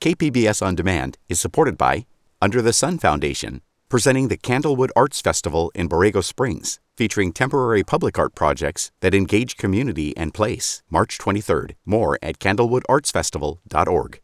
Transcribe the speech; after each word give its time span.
KPBS 0.00 0.64
On 0.64 0.76
Demand 0.76 1.18
is 1.28 1.40
supported 1.40 1.76
by 1.76 2.06
Under 2.40 2.62
the 2.62 2.72
Sun 2.72 2.98
Foundation, 2.98 3.62
presenting 3.88 4.28
the 4.28 4.36
Candlewood 4.36 4.90
Arts 4.94 5.20
Festival 5.20 5.72
in 5.74 5.88
Borrego 5.88 6.22
Springs, 6.22 6.78
featuring 6.96 7.32
temporary 7.32 7.82
public 7.82 8.16
art 8.16 8.36
projects 8.36 8.92
that 9.00 9.12
engage 9.12 9.56
community 9.56 10.16
and 10.16 10.32
place. 10.32 10.84
March 10.88 11.18
23rd. 11.18 11.74
More 11.84 12.16
at 12.22 12.38
candlewoodartsfestival.org. 12.38 14.20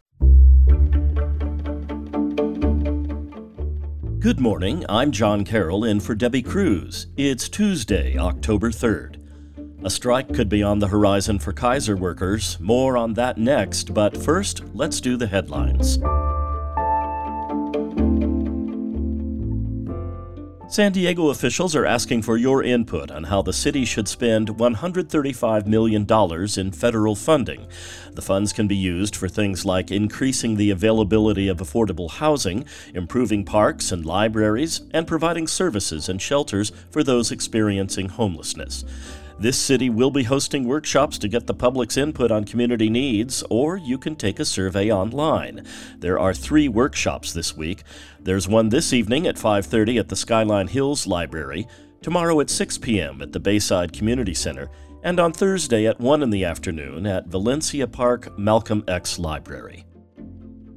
Good 4.19 4.39
morning. 4.39 4.85
I'm 4.87 5.11
John 5.11 5.43
Carroll 5.43 5.83
in 5.83 5.99
for 5.99 6.15
Debbie 6.15 6.41
Cruz. 6.41 7.07
It's 7.17 7.49
Tuesday, 7.49 8.17
October 8.17 8.71
3rd. 8.71 9.24
A 9.85 9.89
strike 9.91 10.33
could 10.33 10.49
be 10.49 10.63
on 10.63 10.79
the 10.79 10.87
horizon 10.87 11.37
for 11.37 11.53
Kaiser 11.53 11.95
workers. 11.95 12.57
More 12.59 12.97
on 12.97 13.13
that 13.13 13.37
next, 13.37 13.93
but 13.93 14.17
first, 14.17 14.63
let's 14.73 14.99
do 14.99 15.15
the 15.15 15.27
headlines. 15.27 15.99
San 20.67 20.91
Diego 20.91 21.27
officials 21.29 21.75
are 21.75 21.85
asking 21.85 22.23
for 22.23 22.35
your 22.35 22.63
input 22.63 23.11
on 23.11 23.25
how 23.25 23.43
the 23.43 23.53
city 23.53 23.85
should 23.85 24.07
spend 24.07 24.47
$135 24.47 25.67
million 25.67 26.07
in 26.57 26.71
federal 26.71 27.15
funding. 27.15 27.67
The 28.13 28.23
funds 28.23 28.53
can 28.53 28.67
be 28.67 28.75
used 28.75 29.15
for 29.15 29.27
things 29.27 29.65
like 29.65 29.91
increasing 29.91 30.55
the 30.55 30.71
availability 30.71 31.47
of 31.47 31.57
affordable 31.57 32.09
housing, 32.09 32.65
improving 32.95 33.45
parks 33.45 33.91
and 33.91 34.03
libraries, 34.03 34.81
and 34.89 35.05
providing 35.05 35.45
services 35.45 36.09
and 36.09 36.19
shelters 36.19 36.71
for 36.89 37.03
those 37.03 37.31
experiencing 37.31 38.09
homelessness. 38.09 38.83
This 39.37 39.57
city 39.57 39.89
will 39.89 40.11
be 40.11 40.23
hosting 40.23 40.63
workshops 40.63 41.17
to 41.17 41.27
get 41.27 41.45
the 41.45 41.53
public's 41.53 41.97
input 41.97 42.31
on 42.31 42.45
community 42.45 42.89
needs, 42.89 43.43
or 43.49 43.75
you 43.75 43.97
can 43.97 44.15
take 44.15 44.39
a 44.39 44.45
survey 44.45 44.89
online. 44.89 45.65
There 45.99 46.17
are 46.17 46.33
three 46.33 46.69
workshops 46.69 47.33
this 47.33 47.55
week. 47.55 47.83
There's 48.21 48.47
one 48.47 48.69
this 48.69 48.93
evening 48.93 49.27
at 49.27 49.37
5:30 49.37 49.99
at 49.99 50.07
the 50.07 50.15
Skyline 50.15 50.67
Hills 50.67 51.05
Library, 51.05 51.67
tomorrow 52.01 52.39
at 52.39 52.49
6 52.49 52.77
p.m. 52.77 53.21
at 53.21 53.33
the 53.33 53.39
Bayside 53.41 53.91
Community 53.91 54.33
Center, 54.33 54.69
and 55.03 55.19
on 55.19 55.33
Thursday 55.33 55.85
at 55.85 55.99
1 55.99 56.23
in 56.23 56.29
the 56.29 56.45
afternoon 56.45 57.05
at 57.05 57.27
Valencia 57.27 57.87
Park 57.87 58.39
Malcolm 58.39 58.85
X 58.87 59.19
Library. 59.19 59.83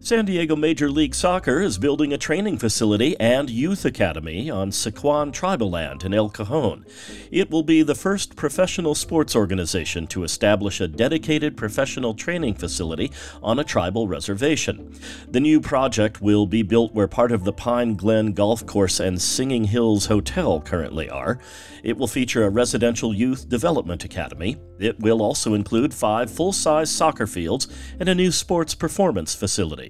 San 0.01 0.25
Diego 0.25 0.55
Major 0.55 0.89
League 0.89 1.15
Soccer 1.15 1.61
is 1.61 1.77
building 1.77 2.13
a 2.13 2.19
training 2.19 2.57
facility 2.57 3.19
and 3.19 3.51
youth 3.51 3.85
academy 3.85 4.49
on 4.49 4.71
Sycuan 4.71 5.33
tribal 5.33 5.71
land 5.71 6.05
in 6.05 6.15
El 6.15 6.31
Cajon. 6.31 6.87
It 7.33 7.51
will 7.51 7.65
be 7.65 7.83
the 7.83 7.97
first 7.97 8.37
professional 8.37 8.95
sports 8.95 9.35
organization 9.35 10.07
to 10.07 10.23
establish 10.23 10.81
a 10.81 10.87
dedicated 10.87 11.57
professional 11.57 12.15
training 12.15 12.55
facility 12.55 13.11
on 13.43 13.59
a 13.59 13.65
tribal 13.65 14.07
reservation. 14.07 14.95
The 15.29 15.41
new 15.41 15.61
project 15.61 16.23
will 16.23 16.47
be 16.47 16.63
built 16.63 16.95
where 16.95 17.09
part 17.09 17.33
of 17.33 17.43
the 17.43 17.53
Pine 17.53 17.97
Glen 17.97 18.33
Golf 18.33 18.65
Course 18.65 19.01
and 19.01 19.21
Singing 19.21 19.65
Hills 19.65 20.07
Hotel 20.07 20.61
currently 20.61 21.11
are. 21.11 21.41
It 21.83 21.97
will 21.97 22.07
feature 22.07 22.45
a 22.45 22.51
residential 22.51 23.13
youth 23.13 23.49
development 23.49 24.05
academy. 24.05 24.59
It 24.79 25.01
will 25.01 25.21
also 25.21 25.55
include 25.55 25.93
five 25.93 26.31
full 26.31 26.53
size 26.53 26.91
soccer 26.91 27.27
fields 27.27 27.67
and 27.99 28.09
a 28.09 28.15
new 28.15 28.31
sports 28.31 28.77
performance 28.77 29.35
facility. 29.35 29.89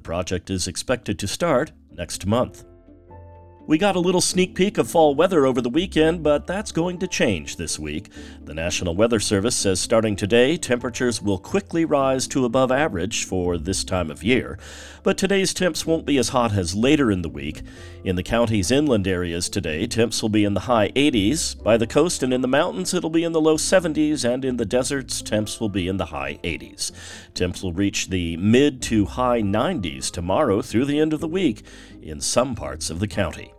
The 0.00 0.04
project 0.04 0.48
is 0.48 0.66
expected 0.66 1.18
to 1.18 1.28
start 1.28 1.72
next 1.92 2.24
month. 2.24 2.64
We 3.70 3.78
got 3.78 3.94
a 3.94 4.00
little 4.00 4.20
sneak 4.20 4.56
peek 4.56 4.78
of 4.78 4.90
fall 4.90 5.14
weather 5.14 5.46
over 5.46 5.60
the 5.60 5.70
weekend, 5.70 6.24
but 6.24 6.44
that's 6.44 6.72
going 6.72 6.98
to 6.98 7.06
change 7.06 7.54
this 7.54 7.78
week. 7.78 8.10
The 8.44 8.52
National 8.52 8.96
Weather 8.96 9.20
Service 9.20 9.54
says 9.54 9.78
starting 9.78 10.16
today, 10.16 10.56
temperatures 10.56 11.22
will 11.22 11.38
quickly 11.38 11.84
rise 11.84 12.26
to 12.26 12.44
above 12.44 12.72
average 12.72 13.24
for 13.24 13.56
this 13.56 13.84
time 13.84 14.10
of 14.10 14.24
year. 14.24 14.58
But 15.04 15.16
today's 15.16 15.54
temps 15.54 15.86
won't 15.86 16.04
be 16.04 16.18
as 16.18 16.30
hot 16.30 16.52
as 16.52 16.74
later 16.74 17.12
in 17.12 17.22
the 17.22 17.28
week. 17.28 17.62
In 18.02 18.16
the 18.16 18.24
county's 18.24 18.72
inland 18.72 19.06
areas 19.06 19.48
today, 19.48 19.86
temps 19.86 20.20
will 20.20 20.30
be 20.30 20.44
in 20.44 20.54
the 20.54 20.66
high 20.66 20.88
80s. 20.88 21.62
By 21.62 21.76
the 21.76 21.86
coast 21.86 22.24
and 22.24 22.34
in 22.34 22.40
the 22.40 22.48
mountains, 22.48 22.92
it'll 22.92 23.08
be 23.08 23.22
in 23.22 23.30
the 23.30 23.40
low 23.40 23.56
70s, 23.56 24.28
and 24.28 24.44
in 24.44 24.56
the 24.56 24.66
deserts, 24.66 25.22
temps 25.22 25.60
will 25.60 25.68
be 25.68 25.86
in 25.86 25.96
the 25.96 26.06
high 26.06 26.40
80s. 26.42 26.90
Temps 27.34 27.62
will 27.62 27.72
reach 27.72 28.08
the 28.08 28.36
mid 28.38 28.82
to 28.82 29.04
high 29.04 29.42
90s 29.42 30.10
tomorrow 30.10 30.60
through 30.60 30.86
the 30.86 30.98
end 30.98 31.12
of 31.12 31.20
the 31.20 31.28
week 31.28 31.62
in 32.02 32.20
some 32.20 32.56
parts 32.56 32.90
of 32.90 32.98
the 32.98 33.06
county. 33.06 33.52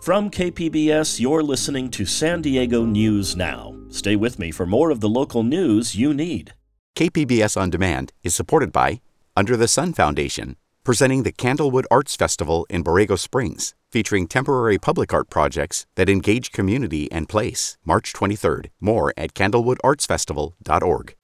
From 0.00 0.30
KPBS, 0.30 1.20
you're 1.20 1.42
listening 1.42 1.90
to 1.90 2.06
San 2.06 2.42
Diego 2.42 2.84
News 2.84 3.36
Now. 3.36 3.74
Stay 3.88 4.16
with 4.16 4.38
me 4.38 4.50
for 4.50 4.66
more 4.66 4.90
of 4.90 5.00
the 5.00 5.08
local 5.08 5.42
news 5.42 5.94
you 5.94 6.12
need. 6.12 6.54
KPBS 6.96 7.60
On 7.60 7.70
Demand 7.70 8.12
is 8.22 8.34
supported 8.34 8.72
by 8.72 9.00
Under 9.36 9.56
the 9.56 9.68
Sun 9.68 9.92
Foundation, 9.92 10.56
presenting 10.84 11.22
the 11.24 11.32
Candlewood 11.32 11.84
Arts 11.90 12.16
Festival 12.16 12.66
in 12.70 12.82
Borrego 12.82 13.18
Springs, 13.18 13.74
featuring 13.90 14.26
temporary 14.26 14.78
public 14.78 15.12
art 15.12 15.28
projects 15.28 15.86
that 15.96 16.08
engage 16.08 16.52
community 16.52 17.10
and 17.12 17.28
place. 17.28 17.76
March 17.84 18.12
23rd. 18.12 18.70
More 18.80 19.12
at 19.16 19.34
candlewoodartsfestival.org. 19.34 21.14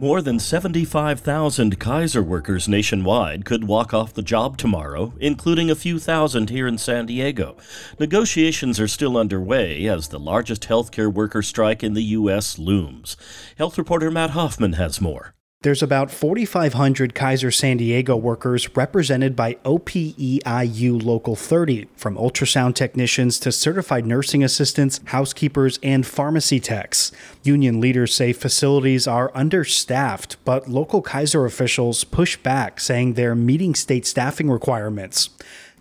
More 0.00 0.22
than 0.22 0.38
75,000 0.38 1.78
Kaiser 1.78 2.22
workers 2.22 2.66
nationwide 2.66 3.44
could 3.44 3.64
walk 3.64 3.92
off 3.92 4.14
the 4.14 4.22
job 4.22 4.56
tomorrow, 4.56 5.12
including 5.20 5.70
a 5.70 5.74
few 5.74 5.98
thousand 5.98 6.48
here 6.48 6.66
in 6.66 6.78
San 6.78 7.04
Diego. 7.04 7.58
Negotiations 7.98 8.80
are 8.80 8.88
still 8.88 9.18
underway 9.18 9.86
as 9.86 10.08
the 10.08 10.18
largest 10.18 10.62
healthcare 10.66 11.12
worker 11.12 11.42
strike 11.42 11.84
in 11.84 11.92
the 11.92 12.16
U.S. 12.16 12.58
looms. 12.58 13.18
Health 13.58 13.76
reporter 13.76 14.10
Matt 14.10 14.30
Hoffman 14.30 14.72
has 14.72 15.02
more. 15.02 15.34
There's 15.62 15.82
about 15.82 16.10
4,500 16.10 17.14
Kaiser 17.14 17.50
San 17.50 17.76
Diego 17.76 18.16
workers 18.16 18.74
represented 18.74 19.36
by 19.36 19.56
OPEIU 19.66 21.04
Local 21.04 21.36
30, 21.36 21.86
from 21.94 22.16
ultrasound 22.16 22.74
technicians 22.74 23.38
to 23.40 23.52
certified 23.52 24.06
nursing 24.06 24.42
assistants, 24.42 25.00
housekeepers, 25.04 25.78
and 25.82 26.06
pharmacy 26.06 26.60
techs. 26.60 27.12
Union 27.42 27.78
leaders 27.78 28.14
say 28.14 28.32
facilities 28.32 29.06
are 29.06 29.30
understaffed, 29.34 30.38
but 30.46 30.66
local 30.66 31.02
Kaiser 31.02 31.44
officials 31.44 32.04
push 32.04 32.38
back, 32.38 32.80
saying 32.80 33.12
they're 33.12 33.34
meeting 33.34 33.74
state 33.74 34.06
staffing 34.06 34.50
requirements. 34.50 35.28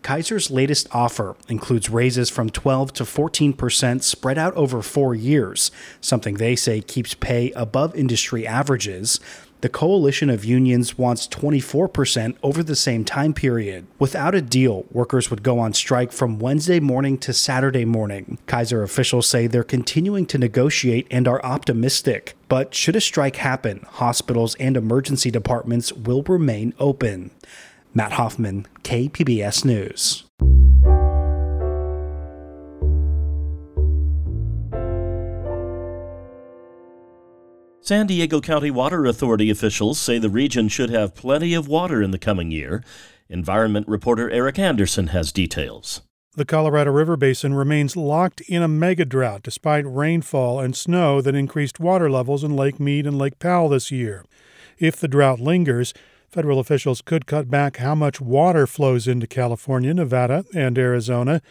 Kaiser's 0.02 0.50
latest 0.50 0.88
offer 0.92 1.36
includes 1.48 1.90
raises 1.90 2.30
from 2.30 2.50
12 2.50 2.94
to 2.94 3.06
14 3.06 3.54
percent 3.54 4.04
spread 4.04 4.38
out 4.38 4.54
over 4.56 4.82
four 4.82 5.14
years, 5.14 5.72
something 6.00 6.36
they 6.36 6.56
say 6.56 6.82
keeps 6.82 7.14
pay 7.14 7.52
above 7.52 7.96
industry 7.96 8.48
averages. 8.48 9.20
The 9.62 9.70
coalition 9.70 10.30
of 10.30 10.46
unions 10.46 10.98
wants 10.98 11.28
24% 11.28 12.38
over 12.42 12.64
the 12.64 12.78
same 12.78 13.04
time 13.04 13.34
period. 13.34 13.88
Without 14.00 14.34
a 14.34 14.42
deal, 14.42 14.86
workers 14.90 15.30
would 15.30 15.44
go 15.44 15.60
on 15.60 15.74
strike 15.74 16.14
from 16.14 16.40
Wednesday 16.40 16.80
morning 16.80 17.18
to 17.18 17.34
Saturday 17.34 17.84
morning. 17.84 18.38
Kaiser 18.48 18.84
officials 18.84 19.28
say 19.28 19.48
they're 19.48 19.64
continuing 19.64 20.26
to 20.28 20.38
negotiate 20.38 21.08
and 21.12 21.28
are 21.28 21.44
optimistic. 21.44 22.36
But 22.48 22.74
should 22.74 22.96
a 22.96 23.02
strike 23.02 23.36
happen, 23.36 23.86
hospitals 23.86 24.56
and 24.56 24.78
emergency 24.78 25.30
departments 25.30 25.92
will 25.92 26.24
remain 26.24 26.74
open. 26.80 27.32
Matt 27.94 28.14
Hoffman, 28.14 28.66
KPBS 28.84 29.66
News. 29.66 30.29
San 37.90 38.06
Diego 38.06 38.40
County 38.40 38.70
Water 38.70 39.08
Authority 39.08 39.50
officials 39.50 39.98
say 39.98 40.20
the 40.20 40.30
region 40.30 40.68
should 40.68 40.92
have 40.92 41.16
plenty 41.16 41.56
of 41.56 41.68
water 41.68 42.04
in 42.04 42.12
the 42.12 42.20
coming 42.20 42.52
year. 42.52 42.84
Environment 43.30 43.88
reporter 43.88 44.30
Eric 44.30 44.60
Anderson 44.60 45.08
has 45.08 45.32
details. 45.32 46.04
The 46.36 46.46
Colorado 46.46 46.92
River 46.92 47.18
Basin 47.18 47.56
remains 47.56 47.98
locked 47.98 48.42
in 48.42 48.62
a 48.62 48.68
mega 48.68 49.06
drought 49.06 49.42
despite 49.42 49.86
rainfall 49.88 50.60
and 50.60 50.76
snow 50.76 51.20
that 51.22 51.34
increased 51.34 51.80
water 51.80 52.12
levels 52.12 52.44
in 52.44 52.56
Lake 52.56 52.80
Mead 52.80 53.08
and 53.08 53.18
Lake 53.18 53.40
Powell 53.40 53.70
this 53.70 53.90
year. 53.90 54.24
If 54.78 54.98
the 54.98 55.08
drought 55.08 55.40
lingers, 55.40 55.92
federal 56.28 56.60
officials 56.60 57.02
could 57.02 57.26
cut 57.26 57.50
back 57.50 57.78
how 57.78 57.96
much 57.96 58.22
water 58.22 58.68
flows 58.68 59.08
into 59.08 59.26
California, 59.26 59.96
Nevada, 59.96 60.46
and 60.54 60.78
Arizona 60.78 61.42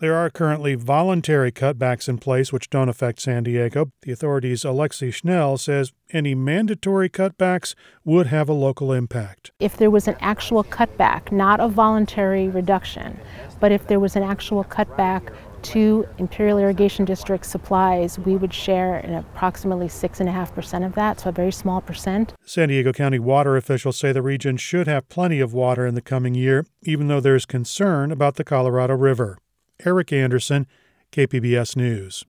there 0.00 0.14
are 0.14 0.30
currently 0.30 0.74
voluntary 0.74 1.50
cutbacks 1.50 2.08
in 2.08 2.18
place 2.18 2.52
which 2.52 2.70
don't 2.70 2.88
affect 2.88 3.20
San 3.20 3.42
Diego. 3.42 3.90
The 4.02 4.12
authority's 4.12 4.62
Alexi 4.62 5.12
Schnell 5.12 5.58
says 5.58 5.92
any 6.10 6.34
mandatory 6.34 7.08
cutbacks 7.08 7.74
would 8.04 8.28
have 8.28 8.48
a 8.48 8.52
local 8.52 8.92
impact. 8.92 9.50
If 9.60 9.76
there 9.76 9.90
was 9.90 10.08
an 10.08 10.16
actual 10.20 10.64
cutback, 10.64 11.32
not 11.32 11.60
a 11.60 11.68
voluntary 11.68 12.48
reduction, 12.48 13.18
but 13.60 13.72
if 13.72 13.86
there 13.88 14.00
was 14.00 14.16
an 14.16 14.22
actual 14.22 14.64
cutback 14.64 15.32
to 15.60 16.06
Imperial 16.18 16.58
Irrigation 16.58 17.04
District 17.04 17.44
supplies, 17.44 18.18
we 18.18 18.36
would 18.36 18.54
share 18.54 19.00
in 19.00 19.14
approximately 19.14 19.88
6.5% 19.88 20.86
of 20.86 20.94
that, 20.94 21.18
so 21.18 21.30
a 21.30 21.32
very 21.32 21.50
small 21.50 21.80
percent. 21.80 22.32
San 22.44 22.68
Diego 22.68 22.92
County 22.92 23.18
water 23.18 23.56
officials 23.56 23.96
say 23.96 24.12
the 24.12 24.22
region 24.22 24.56
should 24.56 24.86
have 24.86 25.08
plenty 25.08 25.40
of 25.40 25.52
water 25.52 25.84
in 25.84 25.96
the 25.96 26.00
coming 26.00 26.34
year, 26.34 26.64
even 26.84 27.08
though 27.08 27.20
there's 27.20 27.44
concern 27.44 28.12
about 28.12 28.36
the 28.36 28.44
Colorado 28.44 28.94
River. 28.94 29.38
Eric 29.84 30.12
Anderson, 30.12 30.66
KPBS 31.12 31.76
News. 31.76 32.24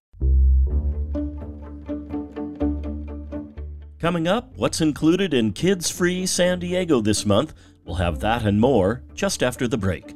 Coming 3.99 4.27
up, 4.27 4.53
what's 4.55 4.79
included 4.79 5.33
in 5.33 5.51
Kids 5.51 5.89
Free 5.89 6.25
San 6.25 6.59
Diego 6.59 7.01
this 7.01 7.25
month? 7.25 7.53
We'll 7.83 7.95
have 7.95 8.19
that 8.19 8.45
and 8.45 8.61
more 8.61 9.03
just 9.13 9.41
after 9.43 9.67
the 9.67 9.77
break. 9.77 10.15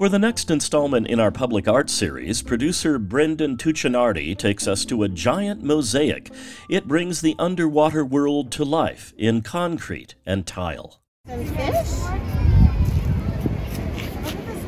For 0.00 0.08
the 0.08 0.18
next 0.18 0.50
installment 0.50 1.08
in 1.08 1.20
our 1.20 1.30
public 1.30 1.68
art 1.68 1.90
series, 1.90 2.40
producer 2.40 2.98
Brendan 2.98 3.58
Tuccinardi 3.58 4.34
takes 4.34 4.66
us 4.66 4.86
to 4.86 5.02
a 5.02 5.10
giant 5.10 5.62
mosaic. 5.62 6.32
It 6.70 6.88
brings 6.88 7.20
the 7.20 7.36
underwater 7.38 8.02
world 8.02 8.50
to 8.52 8.64
life 8.64 9.12
in 9.18 9.42
concrete 9.42 10.14
and 10.24 10.46
tile. 10.46 11.02
Some 11.26 11.44
fish? 11.44 12.00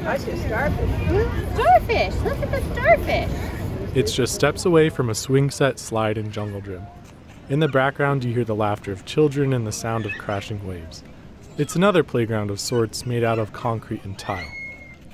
I 0.05 0.19
see 0.19 0.37
starfish. 0.37 1.55
Starfish! 1.55 2.15
Look 2.25 2.39
at 2.39 2.51
the 2.51 2.75
starfish! 2.75 3.97
It's 3.97 4.15
just 4.15 4.35
steps 4.35 4.67
away 4.67 4.91
from 4.91 5.09
a 5.09 5.15
swing 5.15 5.51
set 5.51 5.79
slide 5.79 6.19
in 6.19 6.31
Jungle 6.31 6.61
Gym. 6.61 6.83
In 7.49 7.61
the 7.61 7.69
background, 7.69 8.23
you 8.23 8.35
hear 8.35 8.45
the 8.45 8.55
laughter 8.55 8.93
of 8.93 9.07
children 9.07 9.55
and 9.55 9.67
the 9.67 9.73
sound 9.73 10.05
of 10.05 10.13
crashing 10.19 10.63
waves. 10.67 11.03
It's 11.57 11.75
another 11.75 12.03
playground 12.03 12.51
of 12.51 12.61
sorts 12.61 13.07
made 13.07 13.25
out 13.25 13.39
of 13.39 13.55
concrete 13.55 14.05
and 14.05 14.19
tile. 14.19 14.53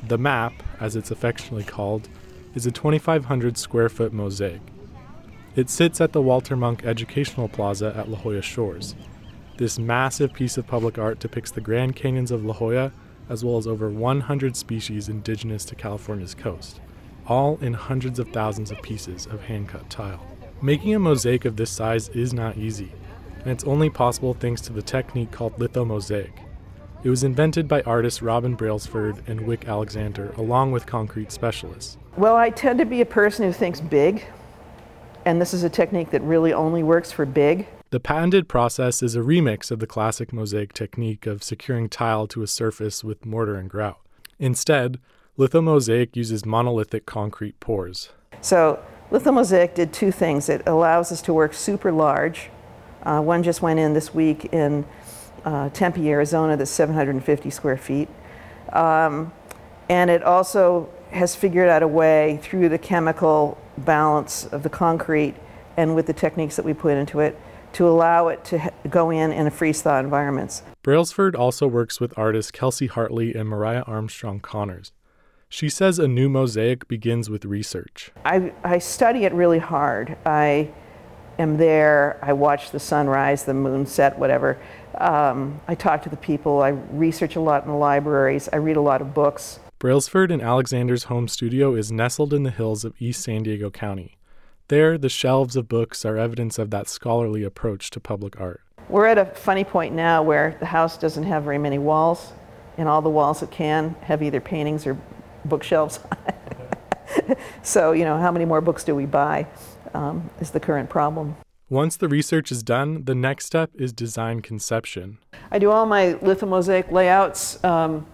The 0.06 0.18
map, 0.18 0.62
as 0.80 0.96
it's 0.96 1.10
affectionately 1.10 1.64
called, 1.64 2.08
is 2.54 2.66
a 2.66 2.70
2,500 2.70 3.58
square 3.58 3.88
foot 3.88 4.12
mosaic. 4.12 4.60
It 5.56 5.68
sits 5.68 6.00
at 6.00 6.12
the 6.12 6.22
Walter 6.22 6.56
Munk 6.56 6.84
Educational 6.84 7.48
Plaza 7.48 7.92
at 7.96 8.08
La 8.08 8.18
Jolla 8.18 8.42
Shores. 8.42 8.94
This 9.56 9.78
massive 9.78 10.32
piece 10.32 10.56
of 10.56 10.68
public 10.68 10.98
art 10.98 11.18
depicts 11.18 11.50
the 11.50 11.60
Grand 11.60 11.96
Canyons 11.96 12.30
of 12.30 12.44
La 12.44 12.54
Jolla, 12.54 12.92
as 13.28 13.44
well 13.44 13.58
as 13.58 13.66
over 13.66 13.90
100 13.90 14.56
species 14.56 15.08
indigenous 15.08 15.64
to 15.64 15.74
California's 15.74 16.34
coast, 16.34 16.80
all 17.26 17.58
in 17.60 17.74
hundreds 17.74 18.18
of 18.18 18.28
thousands 18.28 18.70
of 18.70 18.80
pieces 18.82 19.26
of 19.26 19.42
hand 19.42 19.68
cut 19.68 19.90
tile. 19.90 20.24
Making 20.62 20.94
a 20.94 20.98
mosaic 21.00 21.44
of 21.44 21.56
this 21.56 21.70
size 21.70 22.08
is 22.10 22.32
not 22.32 22.56
easy, 22.56 22.92
and 23.40 23.50
it's 23.50 23.64
only 23.64 23.90
possible 23.90 24.34
thanks 24.34 24.60
to 24.62 24.72
the 24.72 24.82
technique 24.82 25.32
called 25.32 25.58
lithomosaic. 25.58 26.32
It 27.04 27.10
was 27.10 27.22
invented 27.22 27.68
by 27.68 27.82
artists 27.82 28.22
Robin 28.22 28.56
Brailsford 28.56 29.22
and 29.28 29.42
Wick 29.42 29.68
Alexander, 29.68 30.32
along 30.36 30.72
with 30.72 30.84
concrete 30.84 31.30
specialists. 31.30 31.96
Well, 32.16 32.34
I 32.34 32.50
tend 32.50 32.80
to 32.80 32.84
be 32.84 33.00
a 33.00 33.06
person 33.06 33.46
who 33.46 33.52
thinks 33.52 33.80
big, 33.80 34.24
and 35.24 35.40
this 35.40 35.54
is 35.54 35.62
a 35.62 35.70
technique 35.70 36.10
that 36.10 36.22
really 36.22 36.52
only 36.52 36.82
works 36.82 37.12
for 37.12 37.24
big. 37.24 37.68
The 37.90 38.00
patented 38.00 38.48
process 38.48 39.00
is 39.00 39.14
a 39.14 39.20
remix 39.20 39.70
of 39.70 39.78
the 39.78 39.86
classic 39.86 40.32
mosaic 40.32 40.72
technique 40.72 41.24
of 41.24 41.44
securing 41.44 41.88
tile 41.88 42.26
to 42.26 42.42
a 42.42 42.48
surface 42.48 43.04
with 43.04 43.24
mortar 43.24 43.54
and 43.54 43.70
grout. 43.70 44.00
Instead, 44.40 44.98
lithomosaic 45.38 46.16
uses 46.16 46.44
monolithic 46.44 47.06
concrete 47.06 47.60
pours. 47.60 48.10
So, 48.40 48.82
lithomosaic 49.12 49.74
did 49.74 49.92
two 49.92 50.10
things. 50.10 50.48
It 50.48 50.62
allows 50.66 51.12
us 51.12 51.22
to 51.22 51.32
work 51.32 51.54
super 51.54 51.92
large. 51.92 52.50
Uh, 53.04 53.20
one 53.20 53.44
just 53.44 53.62
went 53.62 53.78
in 53.78 53.94
this 53.94 54.12
week 54.12 54.52
in 54.52 54.84
uh, 55.48 55.70
Tempe, 55.70 56.10
Arizona, 56.10 56.56
that's 56.56 56.70
750 56.70 57.48
square 57.48 57.78
feet. 57.78 58.08
Um, 58.72 59.32
and 59.88 60.10
it 60.10 60.22
also 60.22 60.90
has 61.10 61.34
figured 61.34 61.70
out 61.70 61.82
a 61.82 61.88
way 61.88 62.38
through 62.42 62.68
the 62.68 62.78
chemical 62.78 63.56
balance 63.78 64.44
of 64.44 64.62
the 64.62 64.68
concrete 64.68 65.34
and 65.78 65.94
with 65.94 66.06
the 66.06 66.12
techniques 66.12 66.56
that 66.56 66.66
we 66.66 66.74
put 66.74 66.98
into 66.98 67.20
it 67.20 67.40
to 67.72 67.88
allow 67.88 68.28
it 68.28 68.44
to 68.44 68.72
go 68.90 69.08
in 69.10 69.32
in 69.32 69.46
a 69.46 69.50
freeze 69.50 69.80
thaw 69.80 69.98
environments. 69.98 70.62
Brailsford 70.82 71.34
also 71.34 71.66
works 71.66 71.98
with 71.98 72.12
artists 72.18 72.50
Kelsey 72.50 72.86
Hartley 72.86 73.34
and 73.34 73.48
Mariah 73.48 73.84
Armstrong 73.86 74.40
Connors. 74.40 74.92
She 75.48 75.70
says 75.70 75.98
a 75.98 76.06
new 76.06 76.28
mosaic 76.28 76.88
begins 76.88 77.30
with 77.30 77.46
research. 77.46 78.10
I, 78.24 78.52
I 78.62 78.78
study 78.78 79.24
it 79.24 79.32
really 79.32 79.60
hard. 79.60 80.18
I 80.26 80.70
am 81.38 81.56
there, 81.56 82.18
I 82.22 82.32
watch 82.32 82.70
the 82.70 82.80
sunrise, 82.80 83.44
the 83.44 83.54
moon 83.54 83.86
set, 83.86 84.18
whatever. 84.18 84.58
Um, 84.98 85.60
I 85.68 85.74
talk 85.74 86.02
to 86.02 86.08
the 86.08 86.16
people, 86.16 86.60
I 86.60 86.68
research 86.68 87.36
a 87.36 87.40
lot 87.40 87.62
in 87.62 87.68
the 87.68 87.76
libraries, 87.76 88.48
I 88.52 88.56
read 88.56 88.76
a 88.76 88.80
lot 88.80 89.00
of 89.00 89.14
books. 89.14 89.60
Brailsford 89.78 90.32
and 90.32 90.42
Alexander's 90.42 91.04
home 91.04 91.28
studio 91.28 91.74
is 91.74 91.92
nestled 91.92 92.34
in 92.34 92.42
the 92.42 92.50
hills 92.50 92.84
of 92.84 92.94
East 92.98 93.22
San 93.22 93.44
Diego 93.44 93.70
County. 93.70 94.18
There, 94.66 94.98
the 94.98 95.08
shelves 95.08 95.54
of 95.54 95.68
books 95.68 96.04
are 96.04 96.18
evidence 96.18 96.58
of 96.58 96.70
that 96.70 96.88
scholarly 96.88 97.44
approach 97.44 97.90
to 97.90 98.00
public 98.00 98.40
art. 98.40 98.60
We're 98.88 99.06
at 99.06 99.18
a 99.18 99.26
funny 99.26 99.64
point 99.64 99.94
now 99.94 100.22
where 100.22 100.56
the 100.58 100.66
house 100.66 100.98
doesn't 100.98 101.24
have 101.24 101.44
very 101.44 101.58
many 101.58 101.78
walls, 101.78 102.32
and 102.76 102.88
all 102.88 103.00
the 103.00 103.08
walls 103.08 103.40
that 103.40 103.50
can 103.50 103.94
have 104.02 104.22
either 104.22 104.40
paintings 104.40 104.86
or 104.86 104.98
bookshelves 105.44 106.00
so, 107.62 107.92
you 107.92 108.04
know, 108.04 108.18
how 108.18 108.30
many 108.30 108.44
more 108.44 108.60
books 108.60 108.84
do 108.84 108.94
we 108.94 109.06
buy 109.06 109.46
um, 109.94 110.28
is 110.40 110.50
the 110.50 110.60
current 110.60 110.88
problem. 110.90 111.36
Once 111.70 111.98
the 111.98 112.08
research 112.08 112.50
is 112.50 112.62
done, 112.62 113.04
the 113.04 113.14
next 113.14 113.44
step 113.44 113.70
is 113.74 113.92
design 113.92 114.40
conception. 114.40 115.18
I 115.50 115.58
do 115.58 115.70
all 115.70 115.84
my 115.84 116.14
lithomosaic 116.14 116.90
layouts. 116.90 117.62
Um, 117.62 118.06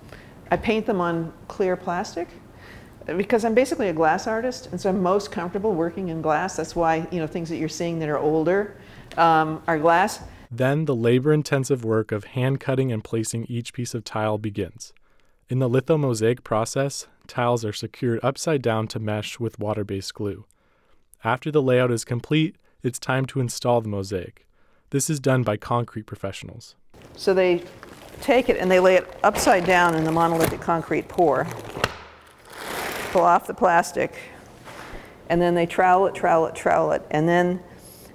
I 0.51 0.57
paint 0.57 0.87
them 0.87 1.01
on 1.01 1.33
clear 1.47 1.77
plastic 1.77 2.27
because 3.07 3.45
I'm 3.45 3.55
basically 3.55 3.89
a 3.89 3.93
glass 3.93 4.27
artist, 4.27 4.67
and 4.73 4.81
so 4.81 4.91
I'm 4.91 5.01
most 5.01 5.31
comfortable 5.31 5.73
working 5.73 6.09
in 6.09 6.21
glass. 6.21 6.57
That's 6.57 6.75
why 6.75 7.07
you 7.13 7.21
know 7.21 7.29
things 7.29 7.49
that 7.49 7.59
you're 7.59 7.69
seeing 7.69 8.01
that 8.01 8.09
are 8.09 8.19
older 8.19 8.77
um, 9.17 9.63
are 9.69 9.79
glass. 9.79 10.21
Then 10.51 10.87
the 10.87 10.97
labor-intensive 10.97 11.85
work 11.85 12.11
of 12.11 12.25
hand 12.25 12.59
cutting 12.59 12.91
and 12.91 13.05
placing 13.05 13.45
each 13.47 13.73
piece 13.73 13.95
of 13.95 14.03
tile 14.03 14.37
begins. 14.37 14.93
In 15.49 15.61
the 15.61 15.71
lithomosaic 15.71 16.43
process, 16.43 17.07
tiles 17.29 17.65
are 17.65 17.73
secured 17.73 18.19
upside 18.23 18.63
down 18.63 18.89
to 18.89 18.99
mesh 18.99 19.39
with 19.39 19.61
water-based 19.61 20.13
glue. 20.15 20.45
After 21.23 21.53
the 21.53 21.63
layout 21.63 21.93
is 21.93 22.05
complete, 22.05 22.57
it's 22.85 22.99
time 22.99 23.25
to 23.27 23.41
install 23.41 23.81
the 23.81 23.89
mosaic. 23.89 24.47
This 24.91 25.09
is 25.09 25.19
done 25.19 25.43
by 25.43 25.57
concrete 25.57 26.05
professionals. 26.05 26.77
So 27.17 27.35
they 27.35 27.65
take 28.21 28.49
it 28.49 28.59
and 28.59 28.71
they 28.71 28.79
lay 28.79 28.97
it 28.97 29.19
upside 29.25 29.65
down 29.65 29.95
in 29.95 30.05
the 30.05 30.13
monolithic 30.13 30.61
concrete 30.61 31.09
pour, 31.09 31.47
pull 33.11 33.23
off 33.23 33.47
the 33.47 33.55
plastic, 33.55 34.15
and 35.29 35.41
then 35.41 35.55
they 35.55 35.67
trowel 35.67 36.07
it, 36.07 36.15
trowel 36.15 36.47
it, 36.47 36.55
trowel 36.55 36.93
it. 36.93 37.03
And 37.11 37.29
then 37.29 37.61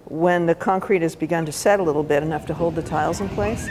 when 0.06 0.46
the 0.46 0.56
concrete 0.56 1.02
has 1.02 1.16
begun 1.16 1.46
to 1.48 1.52
set 1.52 1.80
a 1.80 1.84
little 1.84 2.04
bit, 2.04 2.24
enough 2.24 2.46
to 2.46 2.54
hold 2.54 2.76
the 2.76 2.84
tiles 2.84 3.20
in 3.20 3.30
place, 3.30 3.68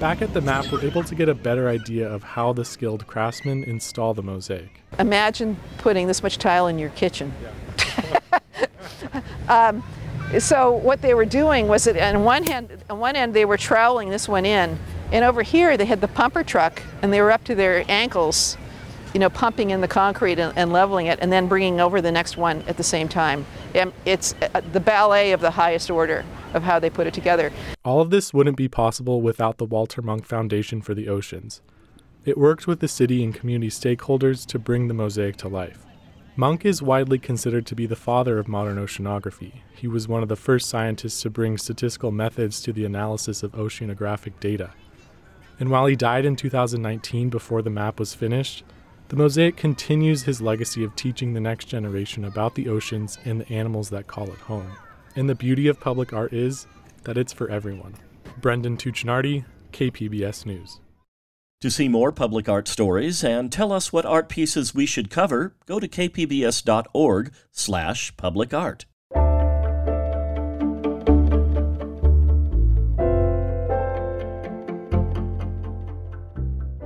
Back 0.00 0.22
at 0.22 0.32
the 0.32 0.40
map, 0.40 0.72
we're 0.72 0.82
able 0.82 1.04
to 1.04 1.14
get 1.14 1.28
a 1.28 1.34
better 1.34 1.68
idea 1.68 2.08
of 2.08 2.22
how 2.22 2.54
the 2.54 2.64
skilled 2.64 3.06
craftsmen 3.06 3.64
install 3.64 4.14
the 4.14 4.22
mosaic. 4.22 4.80
Imagine 4.98 5.58
putting 5.76 6.06
this 6.06 6.22
much 6.22 6.38
tile 6.38 6.68
in 6.68 6.78
your 6.78 6.88
kitchen. 6.88 7.34
um, 9.48 9.82
so 10.38 10.72
what 10.72 11.02
they 11.02 11.14
were 11.14 11.24
doing 11.24 11.68
was 11.68 11.84
that 11.84 11.96
on 11.96 12.24
one 12.24 12.44
hand, 12.44 12.70
on 12.88 12.98
one 12.98 13.16
end 13.16 13.34
they 13.34 13.44
were 13.44 13.56
troweling 13.56 14.10
this 14.10 14.28
one 14.28 14.46
in, 14.46 14.78
and 15.12 15.24
over 15.24 15.42
here 15.42 15.76
they 15.76 15.86
had 15.86 16.00
the 16.00 16.08
pumper 16.08 16.44
truck, 16.44 16.82
and 17.02 17.12
they 17.12 17.20
were 17.20 17.32
up 17.32 17.44
to 17.44 17.54
their 17.54 17.84
ankles 17.88 18.56
you 19.12 19.20
know, 19.20 19.30
pumping 19.30 19.70
in 19.70 19.80
the 19.80 19.88
concrete 19.88 20.38
and, 20.38 20.56
and, 20.56 20.72
leveling 20.72 21.06
it 21.06 21.18
and 21.20 21.32
then 21.32 21.48
bringing 21.48 21.80
over 21.80 22.00
the 22.00 22.12
next 22.12 22.36
one 22.36 22.62
at 22.68 22.76
the 22.76 22.82
same 22.82 23.08
time. 23.08 23.44
And 23.74 23.92
it's 24.04 24.34
uh, 24.54 24.60
the 24.72 24.80
ballet 24.80 25.32
of 25.32 25.40
the 25.40 25.50
highest 25.50 25.90
order 25.90 26.24
of 26.54 26.62
how 26.62 26.78
they 26.78 26.90
put 26.90 27.06
it 27.06 27.14
together. 27.14 27.52
All 27.84 28.00
of 28.00 28.10
this 28.10 28.32
wouldn't 28.32 28.56
be 28.56 28.68
possible 28.68 29.20
without 29.20 29.58
the 29.58 29.64
Walter 29.64 30.02
Munk 30.02 30.26
Foundation 30.26 30.80
for 30.80 30.94
the 30.94 31.08
Oceans. 31.08 31.60
It 32.24 32.38
worked 32.38 32.66
with 32.66 32.80
the 32.80 32.88
city 32.88 33.24
and 33.24 33.34
community 33.34 33.70
stakeholders 33.70 34.46
to 34.46 34.58
bring 34.58 34.88
the 34.88 34.94
mosaic 34.94 35.36
to 35.38 35.48
life. 35.48 35.86
Munk 36.36 36.64
is 36.64 36.80
widely 36.80 37.18
considered 37.18 37.66
to 37.66 37.74
be 37.74 37.86
the 37.86 37.96
father 37.96 38.38
of 38.38 38.46
modern 38.46 38.76
oceanography. 38.76 39.62
He 39.74 39.88
was 39.88 40.06
one 40.06 40.22
of 40.22 40.28
the 40.28 40.36
first 40.36 40.68
scientists 40.68 41.20
to 41.22 41.30
bring 41.30 41.58
statistical 41.58 42.12
methods 42.12 42.60
to 42.62 42.72
the 42.72 42.84
analysis 42.84 43.42
of 43.42 43.52
oceanographic 43.52 44.38
data. 44.38 44.70
And 45.58 45.70
while 45.70 45.86
he 45.86 45.96
died 45.96 46.24
in 46.24 46.36
2019 46.36 47.28
before 47.30 47.62
the 47.62 47.68
map 47.68 47.98
was 47.98 48.14
finished, 48.14 48.64
the 49.08 49.16
mosaic 49.16 49.56
continues 49.56 50.22
his 50.22 50.40
legacy 50.40 50.84
of 50.84 50.94
teaching 50.94 51.34
the 51.34 51.40
next 51.40 51.64
generation 51.64 52.24
about 52.24 52.54
the 52.54 52.68
oceans 52.68 53.18
and 53.24 53.40
the 53.40 53.52
animals 53.52 53.90
that 53.90 54.06
call 54.06 54.30
it 54.30 54.38
home. 54.38 54.70
And 55.16 55.28
the 55.28 55.34
beauty 55.34 55.66
of 55.66 55.80
public 55.80 56.12
art 56.12 56.32
is 56.32 56.68
that 57.02 57.18
it's 57.18 57.32
for 57.32 57.50
everyone. 57.50 57.96
Brendan 58.40 58.76
Tuccinardi, 58.76 59.44
KPBS 59.72 60.46
News. 60.46 60.80
To 61.60 61.70
see 61.70 61.88
more 61.88 62.10
public 62.10 62.48
art 62.48 62.68
stories 62.68 63.22
and 63.22 63.52
tell 63.52 63.70
us 63.70 63.92
what 63.92 64.06
art 64.06 64.30
pieces 64.30 64.74
we 64.74 64.86
should 64.86 65.10
cover, 65.10 65.56
go 65.66 65.78
to 65.78 65.86
kpbs.org/publicart. 65.86 68.84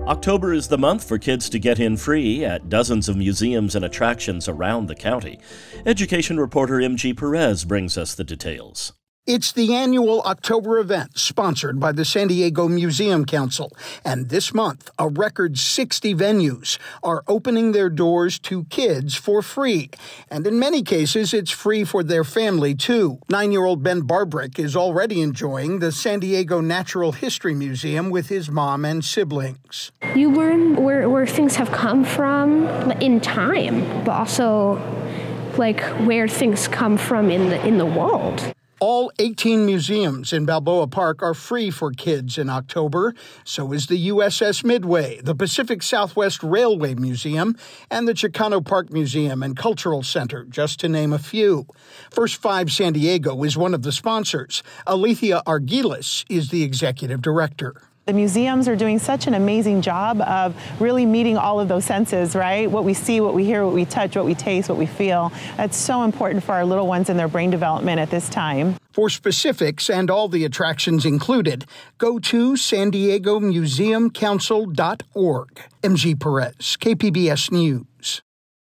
October 0.09 0.53
is 0.53 0.67
the 0.67 0.77
month 0.77 1.07
for 1.07 1.19
kids 1.19 1.49
to 1.49 1.61
get 1.61 1.79
in 1.79 1.97
free 1.97 2.45
at 2.45 2.69
dozens 2.69 3.09
of 3.09 3.17
museums 3.17 3.77
and 3.77 3.85
attractions 3.85 4.49
around 4.49 4.89
the 4.89 4.97
county. 4.97 5.39
Education 5.87 6.41
reporter 6.41 6.81
MG 6.81 7.17
Perez 7.17 7.65
brings 7.65 7.97
us 7.97 8.17
the 8.17 8.25
details. 8.25 8.93
It's 9.27 9.53
the 9.53 9.75
annual 9.75 10.21
October 10.21 10.79
event 10.79 11.19
sponsored 11.19 11.81
by 11.81 11.93
the 11.93 12.05
San 12.05 12.29
Diego 12.29 12.69
Museum 12.69 13.25
Council. 13.25 13.73
And 14.05 14.29
this 14.29 14.53
month, 14.53 14.91
a 14.99 15.09
record 15.09 15.57
60 15.57 16.15
venues 16.15 16.79
are 17.03 17.25
opening 17.27 17.73
their 17.73 17.89
doors 17.89 18.39
to 18.41 18.65
kids 18.65 19.15
for 19.15 19.41
free. 19.41 19.89
And 20.29 20.47
in 20.47 20.59
many 20.59 20.83
cases, 20.83 21.33
it's 21.33 21.51
free 21.51 21.85
for 21.85 22.03
their 22.03 22.23
family 22.23 22.75
too. 22.75 23.19
Nine 23.31 23.51
year 23.51 23.65
old 23.65 23.83
Ben 23.83 24.03
Barbrick 24.03 24.59
is 24.59 24.77
already 24.77 25.23
enjoying 25.23 25.79
the 25.79 25.91
San 25.91 26.21
Diego 26.21 26.61
Natural 26.61 27.13
History 27.13 27.55
Museum 27.55 28.11
with 28.11 28.29
his 28.29 28.51
mom 28.51 28.85
and 28.85 29.03
siblings. 29.03 29.91
You 30.15 30.33
learn 30.33 30.77
where, 30.77 31.09
where 31.09 31.27
things 31.27 31.57
have 31.57 31.73
come 31.73 32.05
from 32.05 32.67
in 33.01 33.23
time, 33.23 34.05
but 34.05 34.13
also 34.13 34.75
like 35.57 35.81
where 36.07 36.29
things 36.29 36.69
come 36.69 36.99
from 36.99 37.31
in 37.31 37.49
the 37.49 37.67
in 37.67 37.79
the 37.79 37.87
world. 37.87 38.55
All 38.81 39.13
18 39.21 39.65
museums 39.65 40.33
in 40.33 40.47
Balboa 40.47 40.89
Park 40.89 41.23
are 41.23 41.33
free 41.33 41.71
for 41.71 41.93
kids 41.93 42.39
in 42.39 42.51
October. 42.51 43.15
So 43.45 43.73
is 43.73 43.87
the 43.87 44.09
USS 44.09 44.65
Midway, 44.65 45.21
the 45.21 45.35
Pacific 45.35 45.83
Southwest 45.83 46.43
Railway 46.43 46.95
Museum, 46.95 47.57
and 47.89 48.09
the 48.09 48.15
Chicano 48.15 48.65
Park 48.65 48.93
Museum 48.93 49.45
and 49.45 49.57
Cultural 49.57 50.03
Center, 50.03 50.45
just 50.45 50.81
to 50.81 50.89
name 50.89 51.13
a 51.13 51.19
few. 51.21 51.67
First 52.11 52.37
Five 52.43 52.73
San 52.73 52.95
Diego 52.95 53.45
is 53.45 53.57
one 53.57 53.75
of 53.75 53.83
the 53.83 53.93
sponsors. 53.93 54.65
Alethea 54.89 55.43
Arguilez 55.47 56.25
is 56.29 56.49
the 56.49 56.65
executive 56.65 57.23
director. 57.23 57.81
The 58.07 58.13
museums 58.13 58.69
are 58.69 58.77
doing 58.77 58.99
such 58.99 59.27
an 59.27 59.33
amazing 59.33 59.81
job 59.81 60.21
of 60.21 60.55
really 60.79 61.07
meeting 61.07 61.39
all 61.39 61.59
of 61.59 61.69
those 61.69 61.87
senses, 61.87 62.37
right? 62.37 62.71
What 62.71 62.85
we 62.85 62.93
see, 62.93 63.23
what 63.23 63.33
we 63.33 63.47
hear, 63.47 63.65
what 63.65 63.75
we 63.75 63.87
touch, 63.87 64.15
what 64.15 64.27
we 64.27 64.35
taste, 64.35 64.69
what 64.69 64.77
we 64.77 64.85
feel. 64.85 65.33
That's 65.57 65.75
so 65.75 66.03
important 66.03 66.45
for 66.45 66.53
our 66.53 66.67
little 66.67 66.87
ones 66.87 67.09
and 67.09 67.19
their 67.19 67.29
brain 67.29 67.49
development 67.49 68.01
at 68.01 68.11
this 68.11 68.29
time. 68.29 68.77
For 68.93 69.09
specifics 69.09 69.89
and 69.89 70.11
all 70.11 70.29
the 70.29 70.45
attractions 70.45 71.07
included, 71.07 71.65
go 71.97 72.19
to 72.19 72.59
san 72.59 72.91
diego 72.91 73.41
museum. 73.41 74.11
MG 74.11 76.21
Perez, 76.21 76.77
KPBS 76.81 77.51
News. 77.51 78.23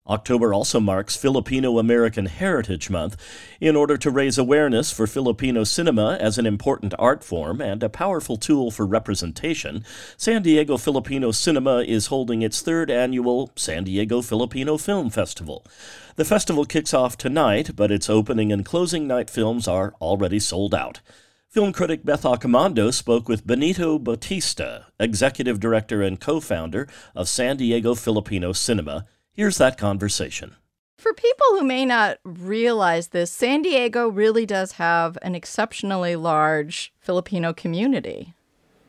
October 0.08 0.54
also 0.54 0.80
marks 0.80 1.16
Filipino 1.16 1.78
American 1.78 2.26
Heritage 2.26 2.88
Month 2.88 3.16
in 3.60 3.76
order 3.76 3.96
to 3.98 4.10
raise 4.10 4.38
awareness 4.38 4.90
for 4.90 5.06
Filipino 5.06 5.64
cinema 5.64 6.16
as 6.20 6.38
an 6.38 6.46
important 6.46 6.94
art 6.98 7.22
form 7.22 7.60
and 7.60 7.82
a 7.82 7.88
powerful 7.88 8.36
tool 8.36 8.70
for 8.70 8.86
representation. 8.86 9.84
San 10.16 10.42
Diego 10.42 10.76
Filipino 10.76 11.30
Cinema 11.30 11.82
is 11.82 12.06
holding 12.06 12.42
its 12.42 12.62
third 12.62 12.90
annual 12.90 13.50
San 13.56 13.84
Diego 13.84 14.22
Filipino 14.22 14.78
Film 14.78 15.10
Festival. 15.10 15.64
The 16.16 16.24
festival 16.24 16.64
kicks 16.64 16.94
off 16.94 17.16
tonight, 17.16 17.76
but 17.76 17.90
its 17.90 18.08
opening 18.08 18.50
and 18.50 18.64
closing 18.64 19.06
night 19.06 19.28
films 19.28 19.68
are 19.68 19.94
already 20.00 20.40
sold 20.40 20.74
out. 20.74 21.00
Film 21.48 21.72
critic 21.72 22.04
Beth 22.04 22.24
Accomando 22.24 22.92
spoke 22.92 23.28
with 23.28 23.46
Benito 23.46 23.98
Bautista, 23.98 24.86
executive 25.00 25.58
director 25.58 26.02
and 26.02 26.20
co 26.20 26.40
founder 26.40 26.86
of 27.14 27.28
San 27.28 27.56
Diego 27.56 27.94
Filipino 27.94 28.52
Cinema 28.52 29.06
Here's 29.38 29.58
that 29.58 29.78
conversation. 29.78 30.56
For 30.98 31.12
people 31.12 31.46
who 31.50 31.62
may 31.62 31.86
not 31.86 32.18
realize 32.24 33.10
this, 33.10 33.30
San 33.30 33.62
Diego 33.62 34.08
really 34.08 34.44
does 34.44 34.72
have 34.72 35.16
an 35.22 35.36
exceptionally 35.36 36.16
large 36.16 36.92
Filipino 36.98 37.52
community. 37.52 38.34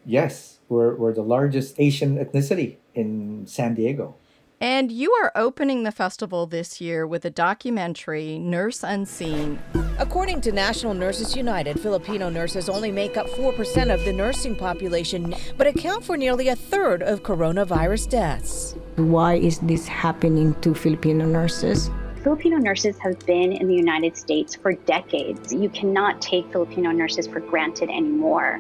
Yes, 0.08 0.58
we're, 0.68 0.96
we're 0.96 1.13
the 1.13 1.22
largest 1.22 1.75
Asian 1.77 2.18
ethnicity 2.18 2.77
in 2.96 3.46
San 3.46 3.75
Diego. 3.75 4.15
And 4.60 4.91
you 4.91 5.12
are 5.22 5.32
opening 5.36 5.84
the 5.84 5.91
festival 5.91 6.48
this 6.48 6.82
year 6.82 7.06
with 7.06 7.24
a 7.25 7.29
documentary, 7.29 8.39
Nurse 8.39 8.82
Unseen. 8.82 9.60
According 10.00 10.39
to 10.41 10.53
National 10.53 10.94
Nurses 10.94 11.36
United, 11.36 11.77
Filipino 11.77 12.29
nurses 12.29 12.70
only 12.70 12.89
make 12.89 13.18
up 13.18 13.27
4% 13.32 13.94
of 13.94 14.06
the 14.06 14.13
nursing 14.13 14.56
population, 14.56 15.36
but 15.58 15.68
account 15.68 16.06
for 16.06 16.15
nearly 16.15 16.48
a 16.48 16.56
third 16.56 17.03
of 17.03 17.22
coronavirus 17.22 18.08
deaths. 18.08 18.75
Why 18.96 19.34
is 19.34 19.60
this 19.60 19.89
happening 19.89 20.56
to 20.62 20.74
Filipino 20.74 21.25
nurses? 21.25 21.91
Filipino 22.24 22.56
nurses 22.56 22.98
have 23.00 23.20
been 23.25 23.51
in 23.51 23.68
the 23.68 23.75
United 23.75 24.15
States 24.15 24.56
for 24.56 24.72
decades. 24.72 25.53
You 25.53 25.68
cannot 25.68 26.22
take 26.22 26.50
Filipino 26.50 26.91
nurses 26.91 27.27
for 27.27 27.41
granted 27.41 27.89
anymore. 27.89 28.58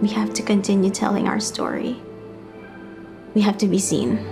We 0.00 0.08
have 0.08 0.32
to 0.32 0.42
continue 0.42 0.90
telling 0.90 1.28
our 1.28 1.40
story. 1.40 2.00
We 3.34 3.42
have 3.42 3.58
to 3.58 3.66
be 3.66 3.78
seen. 3.78 4.26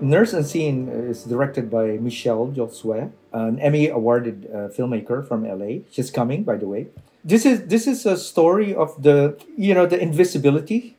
Nurse 0.00 0.34
Unseen 0.34 0.88
is 0.88 1.24
directed 1.24 1.70
by 1.70 1.96
Michelle 1.98 2.48
Josue, 2.48 3.10
an 3.32 3.58
Emmy 3.58 3.88
awarded 3.88 4.46
uh, 4.52 4.68
filmmaker 4.68 5.26
from 5.26 5.44
LA. 5.44 5.80
She's 5.90 6.10
coming, 6.10 6.44
by 6.44 6.56
the 6.56 6.66
way. 6.66 6.88
This 7.24 7.46
is 7.46 7.66
this 7.66 7.86
is 7.86 8.04
a 8.06 8.16
story 8.16 8.74
of 8.74 9.02
the 9.02 9.40
you 9.56 9.74
know 9.74 9.86
the 9.86 10.00
invisibility 10.00 10.96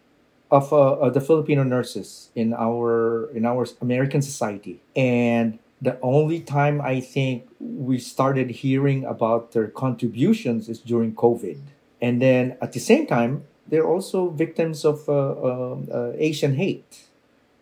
of, 0.49 0.73
uh, 0.73 0.97
of 0.97 1.13
the 1.13 1.21
Filipino 1.21 1.63
nurses 1.63 2.31
in 2.35 2.53
our 2.53 3.29
in 3.33 3.45
our 3.45 3.67
American 3.81 4.21
society, 4.21 4.81
and 4.95 5.59
the 5.79 5.99
only 6.01 6.39
time 6.39 6.81
I 6.81 6.99
think 6.99 7.47
we 7.59 7.99
started 7.99 8.49
hearing 8.49 9.05
about 9.05 9.51
their 9.51 9.67
contributions 9.67 10.69
is 10.69 10.79
during 10.79 11.13
COVID, 11.13 11.59
and 12.01 12.21
then 12.21 12.57
at 12.61 12.73
the 12.73 12.79
same 12.79 13.05
time 13.05 13.45
they're 13.67 13.87
also 13.87 14.29
victims 14.29 14.83
of 14.83 15.07
uh, 15.07 15.13
um, 15.13 15.87
uh 15.93 16.11
Asian 16.17 16.55
hate 16.55 17.06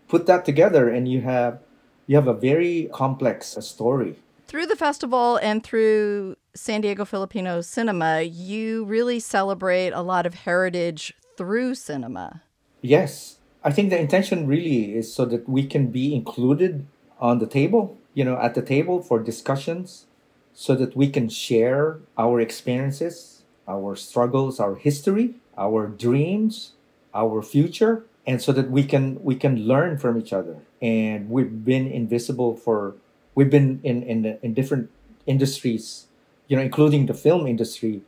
put 0.07 0.25
that 0.27 0.45
together 0.45 0.89
and 0.89 1.07
you 1.07 1.21
have 1.21 1.59
you 2.07 2.15
have 2.15 2.27
a 2.27 2.33
very 2.33 2.89
complex 2.93 3.57
story. 3.61 4.15
Through 4.47 4.67
the 4.67 4.75
festival 4.75 5.37
and 5.37 5.63
through 5.63 6.37
San 6.53 6.81
Diego 6.81 7.03
Filipino 7.03 7.61
cinema, 7.61 8.21
you 8.21 8.85
really 8.85 9.19
celebrate 9.19 9.89
a 9.89 10.01
lot 10.01 10.25
of 10.25 10.35
heritage 10.35 11.13
through 11.35 11.75
cinema. 11.75 12.43
Yes. 12.81 13.39
I 13.63 13.71
think 13.71 13.89
the 13.89 13.99
intention 13.99 14.45
really 14.45 14.95
is 14.95 15.11
so 15.11 15.25
that 15.25 15.49
we 15.49 15.65
can 15.65 15.87
be 15.87 16.13
included 16.13 16.85
on 17.19 17.39
the 17.39 17.47
table, 17.47 17.97
you 18.13 18.23
know, 18.23 18.37
at 18.37 18.53
the 18.53 18.61
table 18.61 19.01
for 19.01 19.19
discussions, 19.19 20.05
so 20.53 20.75
that 20.75 20.95
we 20.95 21.09
can 21.09 21.27
share 21.27 21.99
our 22.17 22.39
experiences, 22.39 23.41
our 23.67 23.95
struggles, 23.95 24.59
our 24.59 24.75
history, 24.75 25.33
our 25.57 25.87
dreams, 25.87 26.73
our 27.15 27.41
future, 27.41 28.05
and 28.27 28.41
so 28.41 28.51
that 28.51 28.69
we 28.71 28.83
can 28.83 29.21
we 29.23 29.35
can 29.35 29.67
learn 29.67 29.97
from 29.97 30.17
each 30.17 30.33
other. 30.33 30.57
And 30.81 31.29
we've 31.29 31.63
been 31.65 31.87
invisible 31.87 32.55
for 32.55 32.95
we've 33.35 33.49
been 33.49 33.79
in 33.83 34.03
in 34.03 34.37
in 34.41 34.53
different 34.53 34.89
industries 35.25 36.05
you 36.47 36.55
know 36.55 36.61
including 36.61 37.07
the 37.07 37.13
film 37.13 37.47
industry 37.47 38.01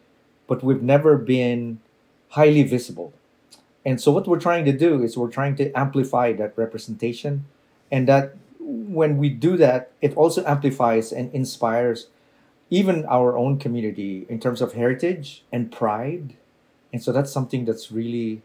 but 0.48 0.64
we've 0.64 0.84
never 0.84 1.18
been 1.18 1.80
highly 2.30 2.64
visible. 2.64 3.14
And 3.86 4.02
so 4.02 4.12
what 4.12 4.28
we're 4.28 4.40
trying 4.40 4.66
to 4.66 4.74
do 4.74 5.02
is 5.02 5.18
we're 5.18 5.32
trying 5.32 5.56
to 5.58 5.72
amplify 5.78 6.34
that 6.34 6.58
representation 6.58 7.46
and 7.92 8.08
that 8.08 8.36
when 8.60 9.18
we 9.18 9.30
do 9.30 9.56
that 9.58 9.92
it 10.02 10.16
also 10.16 10.44
amplifies 10.46 11.12
and 11.12 11.34
inspires 11.34 12.08
even 12.70 13.06
our 13.06 13.38
own 13.38 13.58
community 13.58 14.26
in 14.30 14.40
terms 14.40 14.62
of 14.62 14.74
heritage 14.74 15.44
and 15.52 15.72
pride. 15.72 16.34
And 16.92 17.02
so 17.02 17.12
that's 17.12 17.32
something 17.32 17.66
that's 17.66 17.92
really 17.92 18.42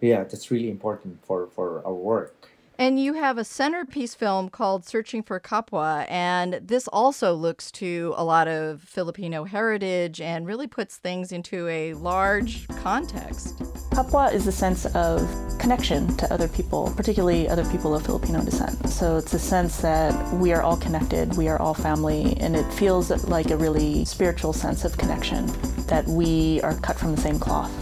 yeah, 0.00 0.24
that's 0.24 0.50
really 0.50 0.70
important 0.70 1.24
for, 1.24 1.48
for 1.48 1.84
our 1.86 1.94
work. 1.94 2.48
And 2.78 3.00
you 3.02 3.14
have 3.14 3.38
a 3.38 3.44
centerpiece 3.44 4.14
film 4.14 4.50
called 4.50 4.84
Searching 4.84 5.22
for 5.22 5.40
Kapwa, 5.40 6.04
and 6.10 6.60
this 6.62 6.86
also 6.88 7.32
looks 7.32 7.72
to 7.72 8.12
a 8.18 8.24
lot 8.24 8.48
of 8.48 8.82
Filipino 8.82 9.44
heritage 9.44 10.20
and 10.20 10.46
really 10.46 10.66
puts 10.66 10.98
things 10.98 11.32
into 11.32 11.66
a 11.68 11.94
large 11.94 12.68
context. 12.68 13.58
Kapwa 13.92 14.30
is 14.30 14.46
a 14.46 14.52
sense 14.52 14.84
of 14.94 15.26
connection 15.58 16.14
to 16.18 16.30
other 16.30 16.48
people, 16.48 16.92
particularly 16.94 17.48
other 17.48 17.64
people 17.70 17.94
of 17.94 18.04
Filipino 18.04 18.44
descent. 18.44 18.90
So 18.90 19.16
it's 19.16 19.32
a 19.32 19.38
sense 19.38 19.78
that 19.78 20.34
we 20.34 20.52
are 20.52 20.60
all 20.60 20.76
connected, 20.76 21.34
we 21.34 21.48
are 21.48 21.58
all 21.58 21.72
family, 21.72 22.36
and 22.40 22.54
it 22.54 22.70
feels 22.74 23.10
like 23.24 23.50
a 23.50 23.56
really 23.56 24.04
spiritual 24.04 24.52
sense 24.52 24.84
of 24.84 24.98
connection 24.98 25.46
that 25.86 26.06
we 26.06 26.60
are 26.60 26.74
cut 26.80 26.98
from 26.98 27.14
the 27.14 27.20
same 27.22 27.38
cloth. 27.38 27.72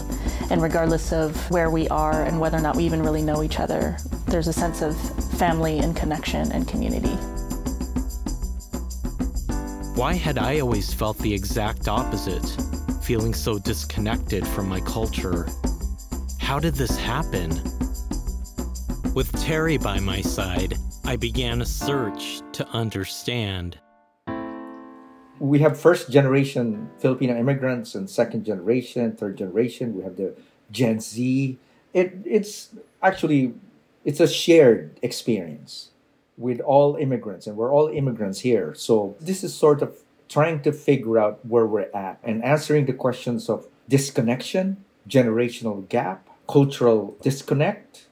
And 0.50 0.62
regardless 0.62 1.12
of 1.12 1.50
where 1.50 1.70
we 1.70 1.88
are 1.88 2.24
and 2.24 2.38
whether 2.40 2.56
or 2.56 2.60
not 2.60 2.76
we 2.76 2.84
even 2.84 3.02
really 3.02 3.22
know 3.22 3.42
each 3.42 3.58
other, 3.58 3.96
there's 4.26 4.48
a 4.48 4.52
sense 4.52 4.82
of 4.82 4.96
family 5.38 5.78
and 5.78 5.96
connection 5.96 6.52
and 6.52 6.68
community. 6.68 7.16
Why 9.94 10.14
had 10.14 10.38
I 10.38 10.60
always 10.60 10.92
felt 10.92 11.18
the 11.18 11.32
exact 11.32 11.88
opposite, 11.88 12.44
feeling 13.02 13.32
so 13.32 13.58
disconnected 13.58 14.46
from 14.46 14.68
my 14.68 14.80
culture? 14.80 15.46
How 16.40 16.58
did 16.58 16.74
this 16.74 16.96
happen? 16.96 17.50
With 19.14 19.30
Terry 19.40 19.78
by 19.78 20.00
my 20.00 20.20
side, 20.20 20.74
I 21.04 21.16
began 21.16 21.62
a 21.62 21.66
search 21.66 22.42
to 22.52 22.66
understand. 22.68 23.78
We 25.40 25.58
have 25.60 25.78
first 25.78 26.10
generation 26.10 26.90
Filipino 26.98 27.36
immigrants 27.36 27.94
and 27.94 28.08
second 28.08 28.44
generation, 28.44 29.16
third 29.16 29.36
generation. 29.36 29.96
We 29.96 30.04
have 30.04 30.16
the 30.16 30.34
Gen 30.70 31.00
Z. 31.00 31.58
It, 31.92 32.14
it's 32.24 32.70
actually 33.02 33.54
it's 34.04 34.20
a 34.20 34.28
shared 34.28 34.98
experience 35.02 35.90
with 36.36 36.60
all 36.60 36.96
immigrants 36.96 37.46
and 37.46 37.56
we're 37.56 37.72
all 37.72 37.88
immigrants 37.88 38.40
here 38.40 38.74
so 38.74 39.16
this 39.20 39.44
is 39.44 39.54
sort 39.54 39.82
of 39.82 39.98
trying 40.28 40.60
to 40.60 40.72
figure 40.72 41.18
out 41.18 41.38
where 41.46 41.66
we're 41.66 41.88
at 41.94 42.18
and 42.24 42.42
answering 42.44 42.86
the 42.86 42.92
questions 42.92 43.48
of 43.48 43.66
disconnection 43.88 44.84
generational 45.08 45.88
gap 45.88 46.28
cultural 46.48 47.16
disconnect 47.22 48.06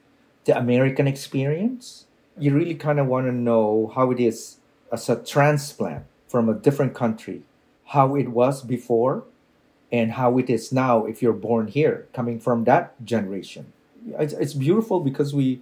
the 0.45 0.57
american 0.57 1.05
experience 1.05 2.05
you 2.37 2.53
really 2.53 2.75
kind 2.75 2.99
of 2.99 3.07
want 3.07 3.25
to 3.27 3.31
know 3.31 3.91
how 3.93 4.09
it 4.09 4.19
is 4.19 4.57
as 4.91 5.09
a 5.09 5.15
transplant 5.21 6.05
from 6.33 6.49
a 6.49 6.55
different 6.65 6.93
country 7.03 7.39
how 7.95 8.15
it 8.21 8.29
was 8.39 8.55
before 8.75 9.15
and 9.91 10.07
how 10.19 10.29
it 10.41 10.49
is 10.49 10.71
now 10.71 11.05
if 11.11 11.21
you're 11.21 11.41
born 11.49 11.65
here 11.67 11.97
coming 12.17 12.37
from 12.39 12.63
that 12.63 12.85
generation 13.13 13.63
it's, 14.23 14.33
it's 14.43 14.55
beautiful 14.67 14.99
because 15.09 15.29
we 15.33 15.61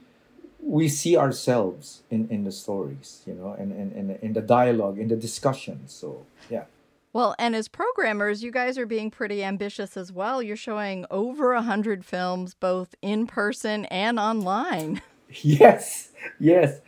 we 0.61 0.87
see 0.87 1.17
ourselves 1.17 2.03
in, 2.09 2.29
in 2.29 2.43
the 2.43 2.51
stories, 2.51 3.23
you 3.25 3.33
know, 3.33 3.55
and, 3.57 3.71
and, 3.71 3.91
and 3.93 4.19
in 4.21 4.33
the 4.33 4.41
dialogue, 4.41 4.99
in 4.99 5.07
the 5.07 5.15
discussion. 5.15 5.81
So, 5.87 6.25
yeah. 6.49 6.65
Well, 7.13 7.35
and 7.37 7.55
as 7.55 7.67
programmers, 7.67 8.43
you 8.43 8.51
guys 8.51 8.77
are 8.77 8.85
being 8.85 9.11
pretty 9.11 9.43
ambitious 9.43 9.97
as 9.97 10.11
well. 10.11 10.41
You're 10.41 10.55
showing 10.55 11.05
over 11.11 11.53
a 11.53 11.61
hundred 11.61 12.05
films, 12.05 12.53
both 12.53 12.95
in 13.01 13.27
person 13.27 13.85
and 13.85 14.19
online. 14.19 15.01
Yes, 15.43 16.09
yes. 16.41 16.81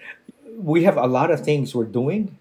We 0.57 0.83
have 0.83 0.97
a 0.97 1.07
lot 1.07 1.31
of 1.31 1.45
things 1.45 1.73
we're 1.73 1.85
doing, 1.85 2.37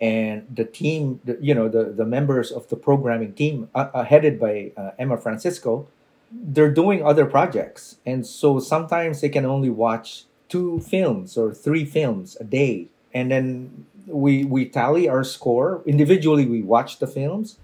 and 0.00 0.46
the 0.54 0.64
team, 0.64 1.20
the, 1.24 1.38
you 1.40 1.54
know, 1.54 1.68
the 1.68 1.84
the 1.84 2.04
members 2.04 2.50
of 2.50 2.68
the 2.68 2.76
programming 2.76 3.34
team, 3.34 3.68
uh, 3.74 3.88
uh, 3.92 4.04
headed 4.04 4.40
by 4.40 4.72
uh, 4.76 4.90
Emma 4.98 5.16
Francisco, 5.16 5.86
they're 6.32 6.72
doing 6.72 7.04
other 7.04 7.26
projects, 7.26 7.96
and 8.06 8.26
so 8.26 8.58
sometimes 8.60 9.20
they 9.20 9.28
can 9.28 9.44
only 9.44 9.70
watch 9.70 10.24
two 10.48 10.80
films 10.80 11.36
or 11.36 11.52
three 11.52 11.84
films 11.84 12.36
a 12.40 12.44
day. 12.44 12.88
And 13.12 13.30
then 13.30 13.86
we 14.06 14.44
we 14.44 14.66
tally 14.66 15.08
our 15.08 15.24
score. 15.24 15.82
Individually 15.86 16.46
we 16.46 16.62
watch 16.62 16.98
the 16.98 17.06
films 17.06 17.58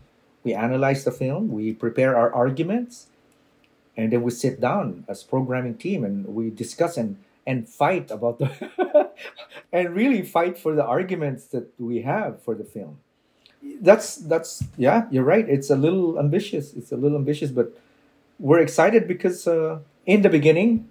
we 0.46 0.54
analyze 0.54 1.02
the 1.02 1.10
film 1.10 1.50
we 1.50 1.72
prepare 1.72 2.16
our 2.16 2.32
arguments 2.32 3.08
and 3.96 4.12
then 4.12 4.22
we 4.22 4.30
sit 4.30 4.60
down 4.60 5.04
as 5.08 5.22
programming 5.22 5.74
team 5.74 6.04
and 6.04 6.26
we 6.26 6.50
discuss. 6.50 6.96
And 6.96 7.16
and 7.46 7.68
fight 7.68 8.10
about 8.10 8.38
the 8.38 9.10
and 9.72 9.94
really 9.94 10.22
fight 10.22 10.58
for 10.58 10.74
the 10.74 10.84
arguments 10.84 11.46
that 11.46 11.72
we 11.78 12.02
have 12.02 12.42
for 12.42 12.54
the 12.54 12.64
film 12.64 12.98
that's 13.80 14.16
that's 14.16 14.64
yeah 14.76 15.06
you're 15.10 15.24
right 15.24 15.48
it's 15.48 15.70
a 15.70 15.76
little 15.76 16.18
ambitious 16.18 16.74
it's 16.74 16.92
a 16.92 16.96
little 16.96 17.18
ambitious 17.18 17.50
but 17.50 17.76
we're 18.38 18.60
excited 18.60 19.08
because 19.08 19.46
uh, 19.46 19.78
in 20.04 20.22
the 20.22 20.28
beginning 20.28 20.88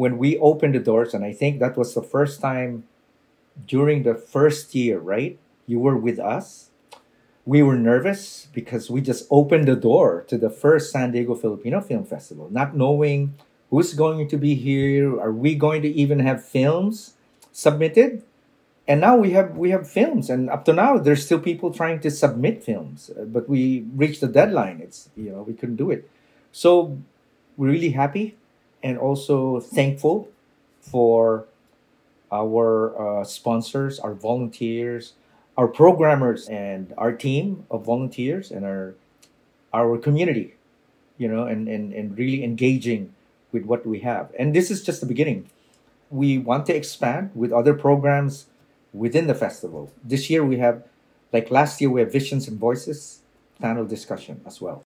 when 0.00 0.16
we 0.16 0.38
opened 0.38 0.74
the 0.74 0.78
doors, 0.80 1.12
and 1.12 1.24
I 1.24 1.34
think 1.34 1.60
that 1.60 1.76
was 1.76 1.94
the 1.94 2.02
first 2.02 2.40
time 2.40 2.84
during 3.66 4.02
the 4.02 4.14
first 4.14 4.74
year, 4.74 4.98
right? 4.98 5.38
You 5.66 5.78
were 5.78 5.96
with 5.96 6.18
us. 6.18 6.70
We 7.44 7.62
were 7.62 7.76
nervous 7.76 8.48
because 8.54 8.90
we 8.90 9.02
just 9.02 9.26
opened 9.30 9.68
the 9.68 9.76
door 9.76 10.24
to 10.28 10.38
the 10.38 10.48
first 10.48 10.90
San 10.90 11.12
Diego 11.12 11.34
Filipino 11.34 11.82
Film 11.82 12.04
Festival, 12.04 12.48
not 12.50 12.74
knowing 12.74 13.34
who's 13.70 13.94
going 13.94 14.28
to 14.28 14.36
be 14.36 14.54
here. 14.54 15.18
Are 15.20 15.32
we 15.32 15.54
going 15.54 15.82
to 15.82 15.88
even 15.88 16.20
have 16.20 16.44
films 16.44 17.14
submitted? 17.52 18.22
And 18.88 19.00
now 19.00 19.16
we 19.16 19.30
have 19.32 19.56
we 19.56 19.70
have 19.70 19.88
films, 19.88 20.28
and 20.28 20.50
up 20.50 20.64
to 20.64 20.72
now 20.72 20.98
there's 20.98 21.24
still 21.24 21.38
people 21.38 21.70
trying 21.72 22.00
to 22.00 22.10
submit 22.10 22.64
films, 22.64 23.10
but 23.16 23.48
we 23.48 23.86
reached 23.94 24.20
the 24.20 24.26
deadline. 24.26 24.80
It's 24.82 25.10
you 25.16 25.30
know 25.30 25.42
we 25.42 25.54
couldn't 25.54 25.76
do 25.76 25.92
it, 25.92 26.10
so 26.50 26.98
we're 27.56 27.70
really 27.70 27.90
happy 27.90 28.36
and 28.82 28.98
also 28.98 29.60
thankful 29.60 30.28
for 30.80 31.46
our 32.32 33.20
uh, 33.20 33.24
sponsors, 33.24 34.00
our 34.00 34.14
volunteers, 34.14 35.12
our 35.56 35.68
programmers, 35.68 36.48
and 36.48 36.92
our 36.98 37.12
team 37.12 37.66
of 37.70 37.84
volunteers, 37.84 38.50
and 38.50 38.64
our 38.64 38.94
our 39.72 39.98
community, 39.98 40.54
you 41.16 41.28
know, 41.28 41.44
and, 41.44 41.68
and, 41.68 41.92
and 41.92 42.18
really 42.18 42.42
engaging 42.42 43.14
with 43.52 43.64
what 43.64 43.86
we 43.86 44.00
have. 44.00 44.32
And 44.38 44.54
this 44.54 44.70
is 44.70 44.82
just 44.82 45.00
the 45.00 45.06
beginning. 45.06 45.50
We 46.10 46.38
want 46.38 46.66
to 46.66 46.74
expand 46.74 47.30
with 47.34 47.52
other 47.52 47.74
programs 47.74 48.46
within 48.92 49.26
the 49.26 49.34
festival. 49.34 49.92
This 50.02 50.28
year 50.30 50.44
we 50.44 50.58
have, 50.58 50.82
like 51.32 51.50
last 51.50 51.80
year, 51.80 51.90
we 51.90 52.00
have 52.00 52.12
Visions 52.12 52.48
and 52.48 52.58
Voices 52.58 53.22
panel 53.60 53.84
discussion 53.84 54.40
as 54.46 54.60
well. 54.60 54.82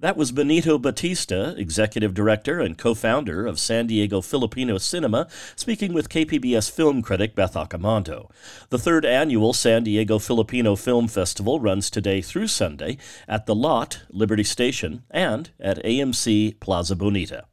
That 0.00 0.16
was 0.16 0.32
Benito 0.32 0.78
Bautista, 0.78 1.54
executive 1.58 2.14
director 2.14 2.58
and 2.58 2.78
co 2.78 2.94
founder 2.94 3.46
of 3.46 3.60
San 3.60 3.86
Diego 3.86 4.22
Filipino 4.22 4.78
Cinema, 4.78 5.28
speaking 5.54 5.92
with 5.92 6.08
KPBS 6.08 6.70
film 6.70 7.02
critic 7.02 7.34
Beth 7.34 7.52
Accomando. 7.52 8.30
The 8.70 8.78
third 8.78 9.04
annual 9.04 9.52
San 9.52 9.84
Diego 9.84 10.18
Filipino 10.18 10.74
Film 10.74 11.06
Festival 11.06 11.60
runs 11.60 11.90
today 11.90 12.22
through 12.22 12.46
Sunday 12.46 12.96
at 13.28 13.44
The 13.44 13.54
Lot, 13.54 14.00
Liberty 14.08 14.44
Station, 14.44 15.02
and 15.10 15.50
at 15.60 15.84
AMC 15.84 16.58
Plaza 16.60 16.96
Bonita. 16.96 17.49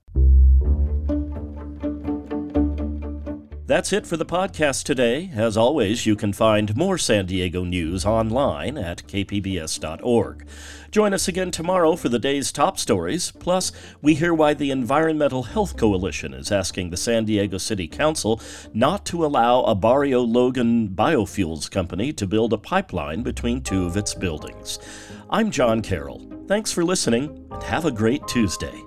That's 3.68 3.92
it 3.92 4.08
for 4.08 4.16
the 4.16 4.26
podcast 4.26 4.84
today. 4.86 5.30
As 5.36 5.58
always, 5.58 6.06
you 6.06 6.16
can 6.16 6.32
find 6.32 6.74
more 6.78 6.98
San 6.98 7.26
Diego 7.26 7.66
news 7.66 8.06
online 8.06 8.78
at 8.78 9.06
kpbs.org. 9.08 10.48
Join 10.90 11.14
us 11.14 11.28
again 11.28 11.52
tomorrow 11.52 11.98
for 11.98 12.08
the 12.08 12.18
day's 12.18 12.54
top 12.54 12.80
stories. 12.80 13.32
Plus, 13.32 13.74
we 14.02 14.16
hear 14.16 14.34
why 14.34 14.54
the 14.54 14.72
Environmental 14.72 15.44
Health 15.44 15.76
Coalition 15.76 16.34
is 16.34 16.50
asking 16.50 16.92
the 16.92 16.96
San 16.96 17.26
Diego 17.26 17.58
City 17.58 17.90
Council 17.90 18.40
not 18.74 19.06
to 19.08 19.26
allow 19.26 19.64
a 19.64 19.76
Barrio 19.76 20.22
Logan 20.22 20.88
biofuels 20.88 21.70
company 21.70 22.14
to 22.14 22.26
build 22.26 22.54
a 22.54 22.58
pipeline 22.58 23.22
between 23.22 23.60
two 23.62 23.86
of 23.86 23.98
its 23.98 24.14
buildings. 24.14 24.80
I'm 25.30 25.52
John 25.52 25.82
Carroll. 25.82 26.26
Thanks 26.48 26.72
for 26.72 26.86
listening, 26.86 27.46
and 27.52 27.64
have 27.64 27.84
a 27.84 27.92
great 27.92 28.26
Tuesday. 28.30 28.87